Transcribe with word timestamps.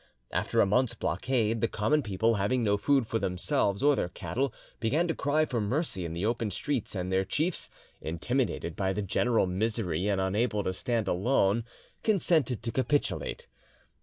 After 0.31 0.59
a 0.61 0.65
month's 0.65 0.95
blockade, 0.95 1.61
the 1.61 1.67
common 1.67 2.01
people, 2.01 2.33
having 2.33 2.63
no 2.63 2.75
food 2.75 3.05
for 3.05 3.19
themselves 3.19 3.83
or 3.83 3.95
their 3.95 4.09
cattle, 4.09 4.51
began 4.79 5.07
to 5.07 5.13
cry 5.13 5.45
for 5.45 5.61
mercy 5.61 6.05
in 6.05 6.13
the 6.13 6.25
open 6.25 6.49
streets, 6.49 6.95
and 6.95 7.11
their 7.11 7.23
chiefs, 7.23 7.69
intimidated 8.01 8.75
by 8.75 8.93
the 8.93 9.03
general 9.03 9.45
misery 9.45 10.07
and 10.07 10.19
unable 10.19 10.63
to 10.63 10.73
stand 10.73 11.07
alone, 11.07 11.65
consented 12.01 12.63
to 12.63 12.71
capitulate. 12.71 13.47